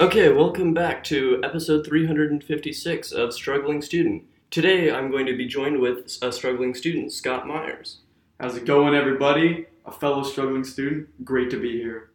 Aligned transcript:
Okay, 0.00 0.32
welcome 0.32 0.72
back 0.72 1.04
to 1.04 1.42
episode 1.44 1.84
356 1.84 3.12
of 3.12 3.34
Struggling 3.34 3.82
Student. 3.82 4.24
Today 4.50 4.90
I'm 4.90 5.10
going 5.10 5.26
to 5.26 5.36
be 5.36 5.46
joined 5.46 5.78
with 5.78 6.16
a 6.22 6.32
struggling 6.32 6.74
student, 6.74 7.12
Scott 7.12 7.46
Myers. 7.46 7.98
How's 8.40 8.56
it 8.56 8.64
going, 8.64 8.94
everybody? 8.94 9.66
A 9.84 9.92
fellow 9.92 10.22
struggling 10.22 10.64
student. 10.64 11.22
Great 11.22 11.50
to 11.50 11.60
be 11.60 11.72
here. 11.72 12.12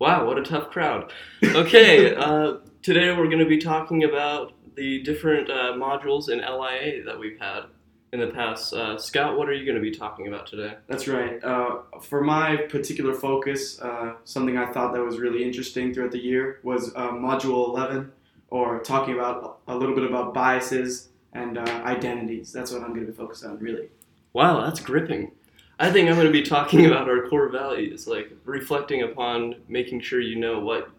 Wow, 0.00 0.26
what 0.26 0.38
a 0.38 0.42
tough 0.42 0.70
crowd. 0.70 1.12
Okay, 1.44 2.14
uh, 2.16 2.60
today 2.80 3.10
we're 3.10 3.26
going 3.26 3.38
to 3.38 3.44
be 3.44 3.58
talking 3.58 4.04
about 4.04 4.54
the 4.74 5.02
different 5.02 5.50
uh, 5.50 5.74
modules 5.74 6.30
in 6.30 6.38
LIA 6.38 7.04
that 7.04 7.20
we've 7.20 7.38
had 7.38 7.64
in 8.12 8.20
the 8.20 8.28
past. 8.28 8.72
Uh, 8.72 8.96
Scott, 8.98 9.36
what 9.36 9.48
are 9.48 9.52
you 9.52 9.64
going 9.64 9.76
to 9.76 9.82
be 9.82 9.90
talking 9.90 10.28
about 10.28 10.46
today? 10.46 10.74
That's 10.86 11.08
right. 11.08 11.42
Uh, 11.42 11.78
for 12.00 12.22
my 12.22 12.56
particular 12.56 13.14
focus, 13.14 13.80
uh, 13.80 14.14
something 14.24 14.56
I 14.56 14.72
thought 14.72 14.92
that 14.94 15.02
was 15.02 15.18
really 15.18 15.44
interesting 15.44 15.92
throughout 15.92 16.12
the 16.12 16.22
year 16.22 16.60
was 16.62 16.94
uh, 16.94 17.10
Module 17.10 17.68
11, 17.68 18.12
or 18.50 18.80
talking 18.80 19.14
about 19.14 19.60
a 19.66 19.76
little 19.76 19.94
bit 19.94 20.04
about 20.04 20.32
biases 20.32 21.08
and 21.32 21.58
uh, 21.58 21.62
identities. 21.84 22.52
That's 22.52 22.72
what 22.72 22.82
I'm 22.82 22.94
going 22.94 23.06
to 23.06 23.12
be 23.12 23.16
focused 23.16 23.44
on, 23.44 23.58
really. 23.58 23.88
Wow, 24.32 24.62
that's 24.62 24.80
gripping. 24.80 25.32
I 25.78 25.90
think 25.90 26.08
I'm 26.08 26.14
going 26.14 26.26
to 26.26 26.32
be 26.32 26.42
talking 26.42 26.86
about 26.90 27.08
our 27.08 27.28
core 27.28 27.48
values, 27.48 28.06
like 28.06 28.32
reflecting 28.44 29.02
upon 29.02 29.56
making 29.68 30.00
sure 30.00 30.20
you 30.20 30.36
know 30.36 30.60
what 30.60 30.90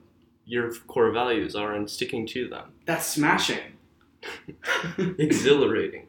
your 0.46 0.74
core 0.88 1.12
values 1.12 1.56
are 1.56 1.74
and 1.74 1.90
sticking 1.90 2.26
to 2.28 2.48
them. 2.48 2.72
That's 2.86 3.06
smashing. 3.06 3.60
Exhilarating. 4.98 6.07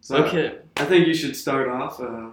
So 0.00 0.16
Okay. 0.24 0.58
I 0.76 0.84
think 0.84 1.06
you 1.06 1.14
should 1.14 1.36
start 1.36 1.68
off, 1.68 2.00
uh, 2.00 2.30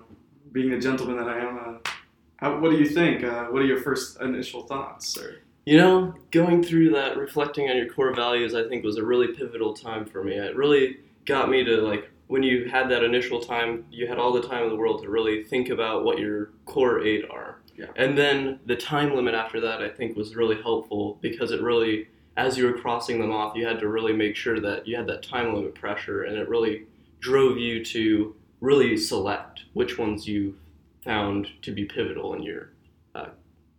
being 0.52 0.72
the 0.72 0.80
gentleman 0.80 1.18
that 1.18 1.28
I 1.28 1.40
am. 1.40 1.58
Uh, 1.58 1.90
how, 2.38 2.60
what 2.60 2.72
do 2.72 2.78
you 2.78 2.86
think? 2.88 3.24
Uh, 3.24 3.46
what 3.46 3.62
are 3.62 3.66
your 3.66 3.82
first 3.82 4.22
initial 4.22 4.64
thoughts, 4.64 5.08
sir? 5.08 5.38
You 5.66 5.78
know, 5.78 6.16
going 6.32 6.64
through 6.64 6.92
that, 6.92 7.18
reflecting 7.18 7.70
on 7.70 7.76
your 7.76 7.90
core 7.90 8.14
values, 8.14 8.56
I 8.56 8.68
think 8.68 8.86
was 8.86 8.98
a 8.98 9.04
really 9.04 9.34
pivotal 9.34 9.74
time 9.74 10.06
for 10.06 10.24
me. 10.24 10.36
It 10.36 10.56
really 10.56 10.98
got 11.26 11.50
me 11.50 11.64
to 11.66 11.82
like 11.82 12.10
when 12.28 12.44
you 12.44 12.70
had 12.70 12.90
that 12.90 13.04
initial 13.04 13.40
time, 13.40 13.86
you 13.90 14.08
had 14.08 14.18
all 14.18 14.34
the 14.34 14.42
time 14.42 14.64
in 14.64 14.70
the 14.70 14.76
world 14.76 15.02
to 15.02 15.10
really 15.10 15.44
think 15.44 15.70
about 15.70 16.04
what 16.04 16.20
your 16.20 16.52
core 16.66 17.02
eight 17.06 17.26
are. 17.30 17.60
Yeah. 17.78 17.88
And 17.96 18.18
then 18.18 18.60
the 18.66 18.76
time 18.76 19.16
limit 19.16 19.34
after 19.34 19.62
that, 19.62 19.82
I 19.82 19.90
think, 19.90 20.18
was 20.18 20.36
really 20.36 20.62
helpful 20.62 21.18
because 21.22 21.52
it 21.52 21.62
really, 21.62 22.08
as 22.36 22.58
you 22.58 22.66
were 22.66 22.74
crossing 22.74 23.20
them 23.20 23.32
off, 23.32 23.56
you 23.56 23.66
had 23.66 23.80
to 23.80 23.88
really 23.88 24.14
make 24.14 24.36
sure 24.36 24.60
that 24.60 24.88
you 24.88 24.96
had 24.98 25.08
that 25.08 25.24
time 25.24 25.54
limit 25.54 25.76
pressure, 25.76 26.24
and 26.24 26.38
it 26.38 26.50
really 26.50 26.86
drove 27.20 27.58
you 27.58 27.84
to 27.86 28.36
really 28.62 28.98
select 28.98 29.64
which 29.74 29.98
ones 29.98 30.28
you 30.28 30.56
found 31.04 31.48
to 31.62 31.72
be 31.72 31.86
pivotal 31.86 32.34
in 32.34 32.44
your 32.44 32.72
uh, 33.16 33.28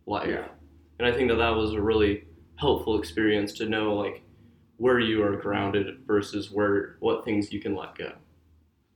life. 0.05 0.29
Yeah. 0.29 0.47
And 0.97 1.07
I 1.07 1.11
think 1.11 1.29
that 1.29 1.35
that 1.35 1.55
was 1.55 1.73
a 1.73 1.81
really 1.81 2.25
helpful 2.55 2.99
experience 2.99 3.53
to 3.53 3.69
know 3.69 3.93
like 3.93 4.21
where 4.77 4.99
you 4.99 5.23
are 5.23 5.35
grounded 5.35 5.99
versus 6.07 6.51
where 6.51 6.95
what 6.99 7.25
things 7.25 7.51
you 7.51 7.59
can 7.59 7.75
let 7.75 7.95
go. 7.95 8.11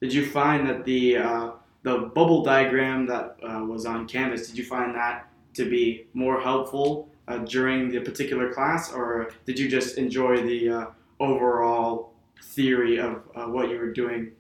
Did 0.02 0.14
you 0.14 0.26
find 0.26 0.68
that 0.68 0.84
the 0.86 1.18
uh, 1.18 1.52
the 1.84 1.98
bubble 2.16 2.44
diagram 2.44 3.06
that 3.08 3.38
uh, 3.44 3.64
was 3.66 3.86
on 3.86 4.08
Canvas? 4.08 4.48
Did 4.48 4.58
you 4.58 4.66
find 4.66 4.96
that 4.96 5.30
to 5.54 5.70
be 5.70 6.08
more 6.14 6.42
helpful 6.42 7.10
uh, 7.28 7.38
during 7.40 7.90
the 7.90 8.00
particular 8.00 8.54
class, 8.54 8.92
or 8.92 9.32
did 9.46 9.60
you 9.60 9.70
just 9.70 9.98
enjoy 9.98 10.42
the 10.42 10.70
uh, 10.70 10.86
overall 11.20 12.13
theory 12.42 13.00
of 13.00 13.24
uh, 13.36 13.46
what 13.46 13.70
you 13.70 13.78
were 13.78 13.92
doing 13.92 14.32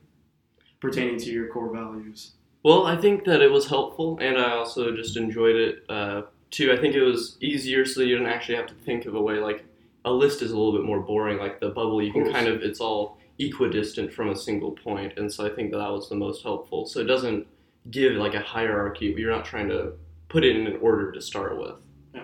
pertaining 0.79 1.17
to 1.17 1.31
your 1.31 1.47
core 1.47 1.73
values? 1.73 2.33
Well, 2.63 2.85
I 2.85 2.95
think 2.95 3.25
that 3.25 3.41
it 3.41 3.51
was 3.51 3.67
helpful, 3.67 4.17
and 4.21 4.37
I 4.37 4.51
also 4.51 4.95
just 4.95 5.17
enjoyed 5.17 5.55
it 5.55 5.83
uh, 5.89 6.23
too. 6.49 6.71
I 6.71 6.77
think 6.77 6.95
it 6.95 7.03
was 7.03 7.37
easier, 7.41 7.85
so 7.85 8.01
you 8.01 8.17
didn't 8.17 8.31
actually 8.31 8.55
have 8.55 8.67
to 8.67 8.73
think 8.73 9.05
of 9.05 9.15
a 9.15 9.21
way. 9.21 9.35
Like 9.39 9.65
a 10.05 10.11
list 10.11 10.41
is 10.41 10.51
a 10.51 10.57
little 10.57 10.71
bit 10.71 10.83
more 10.83 10.99
boring. 10.99 11.37
Like 11.37 11.59
the 11.59 11.69
bubble, 11.69 12.01
you 12.01 12.13
can 12.13 12.31
kind 12.31 12.47
of 12.47 12.61
it's 12.61 12.79
all 12.79 13.17
equidistant 13.39 14.13
from 14.13 14.29
a 14.29 14.35
single 14.35 14.71
point, 14.71 15.17
and 15.17 15.31
so 15.31 15.45
I 15.45 15.49
think 15.49 15.71
that 15.71 15.77
that 15.77 15.91
was 15.91 16.07
the 16.07 16.15
most 16.15 16.43
helpful. 16.43 16.85
So 16.85 17.01
it 17.01 17.05
doesn't 17.05 17.47
give 17.91 18.13
like 18.13 18.33
a 18.33 18.41
hierarchy. 18.41 19.13
You're 19.17 19.31
not 19.31 19.45
trying 19.45 19.67
to 19.69 19.93
put 20.29 20.45
it 20.45 20.55
in 20.55 20.67
an 20.67 20.77
order 20.81 21.11
to 21.11 21.21
start 21.21 21.57
with. 21.59 21.81
Yeah, 22.13 22.23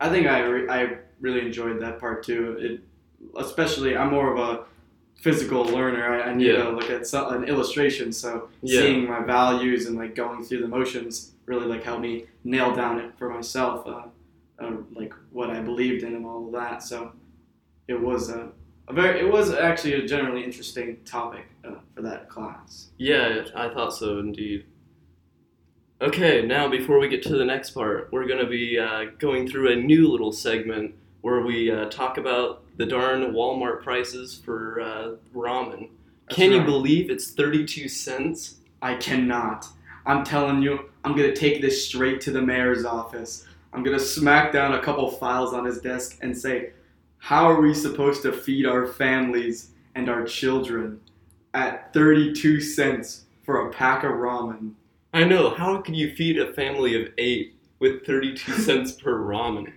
I 0.00 0.10
think 0.10 0.26
I, 0.26 0.40
re- 0.40 0.68
I 0.68 0.98
really 1.20 1.40
enjoyed 1.40 1.80
that 1.80 1.98
part 1.98 2.24
too. 2.24 2.56
It, 2.58 2.80
especially, 3.38 3.96
I'm 3.96 4.10
more 4.10 4.32
of 4.32 4.38
a 4.38 4.64
physical 5.22 5.64
learner. 5.64 6.04
I, 6.22 6.30
I 6.30 6.34
need 6.34 6.48
Yeah. 6.48 6.64
to 6.64 6.70
look 6.70 6.90
at 6.90 7.06
some, 7.06 7.32
an 7.32 7.44
illustration, 7.44 8.12
so 8.12 8.48
Yeah. 8.62 8.80
seeing 8.80 9.08
my 9.08 9.20
values 9.24 9.86
and 9.86 9.96
like 9.96 10.14
going 10.14 10.44
through 10.44 10.60
the 10.60 10.68
motions 10.68 11.32
really 11.46 11.66
like 11.66 11.84
helped 11.84 12.02
me 12.02 12.26
nail 12.44 12.74
down 12.74 12.98
it 12.98 13.12
for 13.18 13.28
myself, 13.30 13.86
uh, 13.86 14.02
uh, 14.62 14.76
like 14.94 15.14
what 15.30 15.48
I 15.50 15.60
believed 15.60 16.02
in 16.02 16.14
and 16.16 16.26
all 16.26 16.46
of 16.46 16.52
that. 16.52 16.82
So 16.82 17.12
it 17.88 17.98
was 18.00 18.30
a, 18.30 18.50
a 18.88 18.92
very, 18.92 19.20
it 19.20 19.30
was 19.32 19.52
actually 19.52 19.94
a 19.94 20.06
generally 20.06 20.42
interesting 20.44 20.98
topic 21.04 21.46
uh, 21.64 21.76
for 21.94 22.02
that 22.02 22.28
class. 22.28 22.90
Yeah, 22.98 23.44
I 23.54 23.68
thought 23.68 23.94
so 23.94 24.18
indeed. 24.18 24.64
Okay, 26.00 26.44
now 26.44 26.68
before 26.68 26.98
we 26.98 27.08
get 27.08 27.22
to 27.24 27.36
the 27.36 27.44
next 27.44 27.70
part, 27.70 28.08
we're 28.10 28.26
going 28.26 28.40
to 28.44 28.50
be 28.50 28.76
uh, 28.76 29.04
going 29.20 29.46
through 29.48 29.70
a 29.72 29.76
new 29.76 30.08
little 30.08 30.32
segment 30.32 30.96
where 31.20 31.42
we 31.42 31.70
uh, 31.70 31.88
talk 31.90 32.18
about 32.18 32.61
the 32.76 32.86
darn 32.86 33.32
Walmart 33.32 33.82
prices 33.82 34.40
for 34.44 34.80
uh, 34.80 35.10
ramen. 35.34 35.90
That's 36.26 36.36
Can 36.36 36.52
you 36.52 36.62
believe 36.62 37.10
it's 37.10 37.32
32 37.32 37.88
cents? 37.88 38.56
I 38.80 38.94
cannot. 38.96 39.66
I'm 40.06 40.24
telling 40.24 40.62
you, 40.62 40.90
I'm 41.04 41.16
gonna 41.16 41.34
take 41.34 41.60
this 41.60 41.86
straight 41.86 42.20
to 42.22 42.30
the 42.30 42.42
mayor's 42.42 42.84
office. 42.84 43.46
I'm 43.72 43.82
gonna 43.82 43.98
smack 43.98 44.52
down 44.52 44.74
a 44.74 44.82
couple 44.82 45.10
files 45.10 45.54
on 45.54 45.64
his 45.64 45.80
desk 45.80 46.18
and 46.22 46.36
say, 46.36 46.72
How 47.18 47.48
are 47.48 47.60
we 47.60 47.74
supposed 47.74 48.22
to 48.22 48.32
feed 48.32 48.66
our 48.66 48.86
families 48.86 49.70
and 49.94 50.08
our 50.08 50.24
children 50.24 51.00
at 51.54 51.92
32 51.92 52.60
cents 52.60 53.26
for 53.44 53.68
a 53.68 53.72
pack 53.72 54.04
of 54.04 54.12
ramen? 54.12 54.72
I 55.14 55.24
know, 55.24 55.50
how 55.50 55.80
can 55.80 55.94
you 55.94 56.14
feed 56.14 56.38
a 56.38 56.52
family 56.52 57.00
of 57.00 57.12
eight 57.18 57.54
with 57.78 58.06
32 58.06 58.52
cents 58.52 58.92
per 58.92 59.20
ramen? 59.20 59.72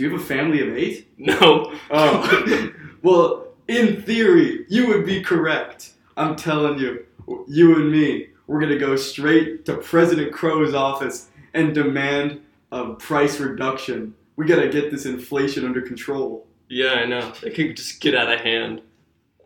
Do 0.00 0.06
you 0.06 0.12
have 0.12 0.22
a 0.22 0.24
family 0.24 0.66
of 0.66 0.74
eight? 0.78 1.12
No. 1.18 1.74
Oh. 1.90 2.72
well, 3.02 3.48
in 3.68 4.00
theory, 4.00 4.64
you 4.70 4.86
would 4.86 5.04
be 5.04 5.20
correct. 5.22 5.92
I'm 6.16 6.36
telling 6.36 6.78
you, 6.78 7.04
you 7.46 7.76
and 7.76 7.92
me, 7.92 8.28
we're 8.46 8.60
gonna 8.60 8.78
go 8.78 8.96
straight 8.96 9.66
to 9.66 9.76
President 9.76 10.32
Crow's 10.32 10.72
office 10.72 11.28
and 11.52 11.74
demand 11.74 12.40
a 12.72 12.94
price 12.94 13.40
reduction. 13.40 14.14
We 14.36 14.46
gotta 14.46 14.70
get 14.70 14.90
this 14.90 15.04
inflation 15.04 15.66
under 15.66 15.82
control. 15.82 16.46
Yeah, 16.70 16.92
I 16.92 17.04
know. 17.04 17.34
It 17.42 17.54
could 17.54 17.76
just 17.76 18.00
get 18.00 18.14
out 18.14 18.32
of 18.32 18.40
hand. 18.40 18.80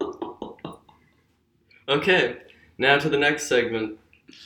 okay, 1.88 2.37
now 2.78 2.97
to 2.98 3.09
the 3.09 3.19
next 3.19 3.48
segment. 3.48 3.98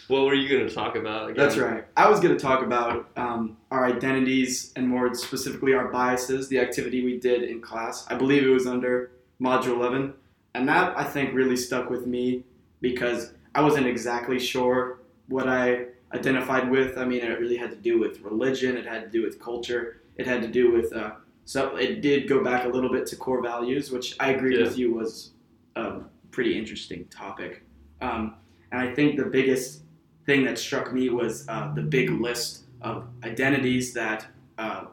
What 0.09 0.25
were 0.25 0.35
you 0.35 0.49
going 0.49 0.67
to 0.67 0.75
talk 0.75 0.97
about? 0.97 1.31
Again? 1.31 1.45
That's 1.45 1.57
right. 1.59 1.85
I 1.97 2.09
was 2.09 2.19
gonna 2.21 2.39
talk 2.39 2.63
about 2.65 3.11
um, 3.17 3.57
our 3.71 3.85
identities 3.85 4.73
and 4.77 4.89
more 4.89 5.15
specifically 5.15 5.75
our 5.75 5.89
biases, 5.89 6.49
the 6.49 6.59
activity 6.59 7.05
we 7.05 7.19
did 7.19 7.43
in 7.43 7.61
class. 7.61 8.07
I 8.09 8.15
believe 8.15 8.43
it 8.43 8.49
was 8.49 8.67
under 8.67 9.11
Module 9.41 9.75
11. 9.77 10.15
And 10.55 10.69
that, 10.69 10.99
I 10.99 11.05
think, 11.05 11.35
really 11.35 11.57
stuck 11.57 11.91
with 11.91 12.07
me 12.07 12.45
because 12.81 13.33
I 13.55 13.61
wasn't 13.61 13.87
exactly 13.87 14.39
sure 14.39 15.01
what 15.29 15.47
I 15.49 15.87
identified 16.15 16.71
with. 16.71 16.97
I 16.97 17.05
mean, 17.05 17.21
it 17.21 17.39
really 17.39 17.57
had 17.59 17.71
to 17.71 17.77
do 17.77 17.99
with 17.99 18.21
religion, 18.21 18.77
it 18.77 18.87
had 18.87 19.03
to 19.05 19.11
do 19.11 19.23
with 19.23 19.39
culture, 19.41 20.01
it 20.17 20.27
had 20.27 20.41
to 20.43 20.49
do 20.49 20.73
with. 20.73 20.93
Uh, 20.93 21.13
so 21.45 21.77
it 21.77 22.01
did 22.01 22.29
go 22.29 22.43
back 22.43 22.65
a 22.65 22.69
little 22.69 22.91
bit 22.91 23.07
to 23.09 23.17
core 23.17 23.43
values, 23.43 23.91
which 23.91 24.17
I 24.21 24.31
agree 24.31 24.57
Yeah. 24.57 24.65
with 24.65 24.79
you 24.79 24.93
was 24.95 25.33
a 25.77 26.01
pretty 26.31 26.59
interesting 26.59 27.05
topic. 27.07 27.63
Um, 28.01 28.37
and 28.73 28.81
I 28.81 28.95
think 28.95 29.17
the 29.17 29.25
biggest 29.27 29.83
thing 30.29 30.45
that 30.45 30.59
struck 30.59 30.93
me 30.93 31.09
was 31.09 31.49
uh, 31.49 31.73
the 31.75 31.81
big 31.81 32.11
list 32.11 32.65
of 32.83 33.07
identities 33.25 33.95
that 33.95 34.27
uh, 34.59 34.85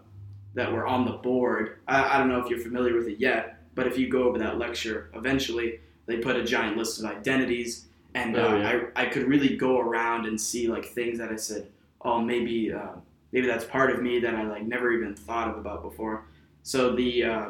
that 0.54 0.72
were 0.72 0.88
on 0.88 1.04
the 1.04 1.12
board. 1.12 1.80
I, 1.90 2.16
I 2.16 2.18
don't 2.18 2.30
know 2.30 2.40
if 2.40 2.50
you're 2.50 2.66
familiar 2.70 2.96
with 2.96 3.08
it 3.08 3.20
yet, 3.20 3.60
but 3.76 3.86
if 3.86 3.98
you 3.98 4.08
go 4.10 4.24
over 4.24 4.38
that 4.40 4.58
lecture, 4.58 5.10
eventually 5.14 5.82
they 6.06 6.18
put 6.20 6.38
a 6.38 6.44
giant 6.46 6.78
list 6.78 7.00
of 7.00 7.06
identities, 7.06 7.88
and 8.14 8.38
Oh, 8.38 8.48
uh, 8.48 8.56
yeah. 8.56 8.82
I, 8.96 9.04
I 9.04 9.06
could 9.08 9.28
really 9.28 9.58
go 9.58 9.78
around 9.78 10.26
and 10.26 10.40
see 10.40 10.70
like 10.70 10.86
things 10.86 11.18
that 11.18 11.30
I 11.30 11.36
said, 11.36 11.68
oh 12.02 12.22
maybe 12.22 12.72
uh, 12.72 12.94
maybe 13.34 13.46
that's 13.46 13.66
part 13.66 13.92
of 13.92 14.02
me 14.02 14.20
that 14.22 14.36
I 14.36 14.44
like 14.44 14.64
never 14.64 14.94
even 14.94 15.16
thought 15.16 15.50
of 15.50 15.58
about 15.58 15.84
before. 15.84 16.24
So 16.64 16.96
the 16.96 17.26
uh, 17.26 17.48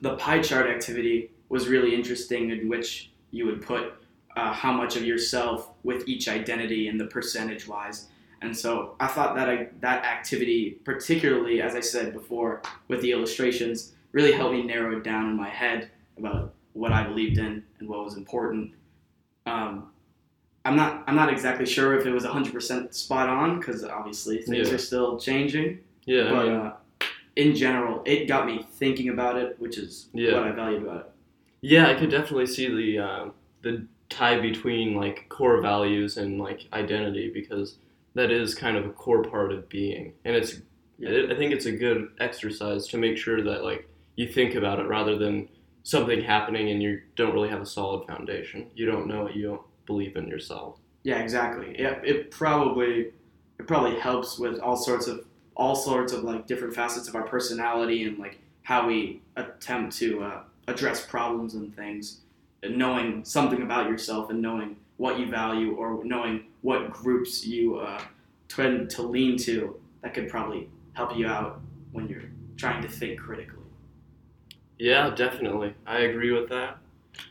the 0.00 0.14
pie 0.16 0.40
chart 0.40 0.66
activity 0.70 1.32
was 1.48 1.66
really 1.66 1.96
interesting, 1.96 2.50
in 2.50 2.68
which 2.68 3.10
you 3.32 3.44
would 3.46 3.60
put 3.60 3.94
uh, 4.36 4.52
how 4.52 4.72
much 4.72 4.96
of 4.96 5.04
yourself 5.04 5.70
with 5.82 6.06
each 6.08 6.28
identity 6.28 6.88
and 6.88 6.98
the 6.98 7.06
percentage 7.06 7.66
wise. 7.68 8.08
And 8.40 8.56
so 8.56 8.96
I 8.98 9.06
thought 9.06 9.36
that 9.36 9.48
I, 9.48 9.68
that 9.80 10.04
activity, 10.04 10.78
particularly 10.84 11.60
as 11.62 11.74
I 11.74 11.80
said 11.80 12.12
before, 12.12 12.62
with 12.88 13.00
the 13.02 13.12
illustrations, 13.12 13.92
really 14.12 14.32
helped 14.32 14.54
me 14.54 14.62
narrow 14.62 14.96
it 14.96 15.04
down 15.04 15.30
in 15.30 15.36
my 15.36 15.48
head 15.48 15.90
about 16.18 16.52
what 16.72 16.92
I 16.92 17.04
believed 17.04 17.38
in 17.38 17.62
and 17.78 17.88
what 17.88 18.04
was 18.04 18.16
important. 18.16 18.72
Um, 19.46 19.88
I'm 20.64 20.76
not 20.76 21.02
I'm 21.06 21.16
not 21.16 21.30
exactly 21.32 21.66
sure 21.66 21.98
if 21.98 22.06
it 22.06 22.10
was 22.12 22.24
100% 22.24 22.94
spot 22.94 23.28
on 23.28 23.58
because 23.58 23.84
obviously 23.84 24.40
things 24.42 24.68
Yeah. 24.68 24.74
are 24.74 24.78
still 24.78 25.18
changing. 25.18 25.80
Yeah, 26.04 26.24
I 26.26 26.30
but 26.30 26.46
mean, 26.46 26.52
uh, 26.54 26.72
in 27.36 27.54
general, 27.56 28.02
it 28.06 28.26
got 28.26 28.46
me 28.46 28.66
thinking 28.74 29.08
about 29.08 29.36
it, 29.36 29.56
which 29.58 29.76
is 29.78 30.08
Yeah. 30.12 30.34
what 30.34 30.44
I 30.44 30.52
valued 30.52 30.82
about 30.82 30.96
it. 31.00 31.10
Yeah, 31.62 31.88
I 31.88 31.94
could 31.94 32.10
definitely 32.10 32.46
see 32.46 32.68
the 32.68 32.98
uh, 32.98 33.28
the 33.62 33.86
tie 34.12 34.40
between 34.40 34.94
like 34.94 35.28
core 35.28 35.60
values 35.60 36.16
and 36.16 36.38
like 36.38 36.66
identity 36.72 37.30
because 37.32 37.76
that 38.14 38.30
is 38.30 38.54
kind 38.54 38.76
of 38.76 38.86
a 38.86 38.90
core 38.90 39.22
part 39.22 39.52
of 39.52 39.68
being, 39.68 40.12
and 40.24 40.36
it's. 40.36 40.60
I 41.04 41.34
think 41.34 41.52
it's 41.52 41.66
a 41.66 41.72
good 41.72 42.10
exercise 42.20 42.86
to 42.88 42.96
make 42.96 43.16
sure 43.16 43.42
that 43.42 43.64
like 43.64 43.88
you 44.14 44.28
think 44.28 44.54
about 44.54 44.78
it 44.78 44.86
rather 44.86 45.18
than 45.18 45.48
something 45.82 46.22
happening 46.22 46.70
and 46.70 46.82
you 46.82 47.00
don't 47.16 47.34
really 47.34 47.48
have 47.48 47.60
a 47.60 47.66
solid 47.66 48.06
foundation. 48.06 48.70
You 48.74 48.86
don't 48.86 49.08
know 49.08 49.26
it. 49.26 49.34
You 49.34 49.48
don't 49.48 49.62
believe 49.86 50.16
in 50.16 50.28
yourself. 50.28 50.78
Yeah, 51.02 51.18
exactly. 51.18 51.74
Yeah, 51.78 51.98
it 52.04 52.30
probably 52.30 53.12
it 53.58 53.66
probably 53.66 53.98
helps 53.98 54.38
with 54.38 54.60
all 54.60 54.76
sorts 54.76 55.06
of 55.06 55.24
all 55.56 55.74
sorts 55.74 56.12
of 56.12 56.22
like 56.24 56.46
different 56.46 56.74
facets 56.74 57.08
of 57.08 57.14
our 57.14 57.24
personality 57.24 58.04
and 58.04 58.18
like 58.18 58.38
how 58.62 58.86
we 58.86 59.20
attempt 59.36 59.96
to 59.96 60.22
uh, 60.22 60.42
address 60.68 61.04
problems 61.04 61.54
and 61.54 61.74
things. 61.74 62.20
And 62.62 62.76
knowing 62.76 63.24
something 63.24 63.62
about 63.62 63.88
yourself 63.88 64.30
and 64.30 64.40
knowing 64.40 64.76
what 64.96 65.18
you 65.18 65.26
value 65.26 65.74
or 65.74 66.04
knowing 66.04 66.44
what 66.60 66.90
groups 66.90 67.44
you 67.44 67.78
uh, 67.78 68.00
tend 68.48 68.88
to 68.90 69.02
lean 69.02 69.36
to, 69.38 69.80
that 70.02 70.14
could 70.14 70.28
probably 70.28 70.68
help 70.92 71.16
you 71.16 71.26
out 71.26 71.60
when 71.92 72.08
you're 72.08 72.30
trying 72.56 72.82
to 72.82 72.88
think 72.88 73.18
critically. 73.18 73.58
Yeah, 74.78 75.10
definitely. 75.10 75.74
I 75.86 76.00
agree 76.00 76.32
with 76.32 76.48
that, 76.50 76.78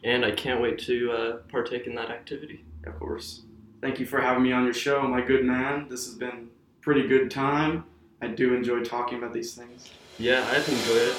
and 0.03 0.25
I 0.25 0.31
can't 0.31 0.61
wait 0.61 0.79
to 0.79 1.11
uh, 1.11 1.37
partake 1.49 1.87
in 1.87 1.95
that 1.95 2.09
activity. 2.09 2.63
Of 2.85 2.97
course. 2.99 3.43
Thank 3.81 3.99
you 3.99 4.05
for 4.05 4.21
having 4.21 4.43
me 4.43 4.51
on 4.51 4.63
your 4.63 4.73
show, 4.73 5.01
my 5.07 5.21
good 5.21 5.43
man. 5.45 5.87
This 5.89 6.05
has 6.05 6.15
been 6.15 6.29
a 6.29 6.81
pretty 6.81 7.07
good 7.07 7.31
time. 7.31 7.83
I 8.21 8.27
do 8.27 8.53
enjoy 8.53 8.83
talking 8.83 9.17
about 9.17 9.33
these 9.33 9.55
things. 9.55 9.89
Yeah, 10.19 10.45
I've 10.51 10.67
enjoyed 10.67 11.09
it. 11.09 11.15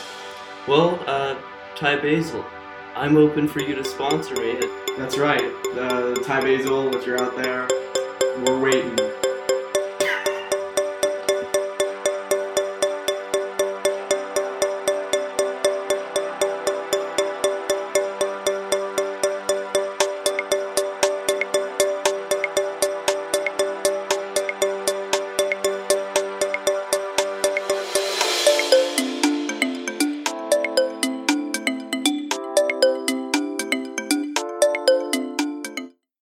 Well, 0.68 1.02
uh, 1.06 1.36
Thai 1.74 1.96
Basil, 1.96 2.44
I'm 2.94 3.16
open 3.16 3.48
for 3.48 3.60
you 3.60 3.74
to 3.74 3.84
sponsor 3.84 4.34
me. 4.34 4.60
That's 4.98 5.16
right. 5.16 5.40
The 5.74 6.22
Thai 6.26 6.40
basil, 6.42 6.94
if 6.94 7.06
you're 7.06 7.20
out 7.20 7.36
there, 7.36 7.66
we're 8.44 8.60
waiting. 8.60 9.21